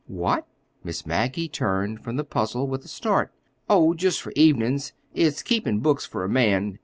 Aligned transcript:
"What?" 0.07 0.47
Miss 0.83 1.05
Maggie 1.05 1.47
turned 1.47 2.01
from 2.03 2.15
the 2.15 2.23
puzzle 2.23 2.65
with 2.67 2.83
a 2.83 2.87
start. 2.87 3.31
"Oh, 3.69 3.93
just 3.93 4.19
for 4.19 4.33
evenin's. 4.35 4.93
It's 5.13 5.43
keepin' 5.43 5.79
books 5.79 6.07
for 6.07 6.23
a 6.23 6.27
man. 6.27 6.79